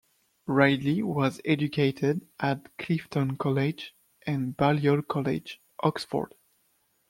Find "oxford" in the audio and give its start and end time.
5.83-6.33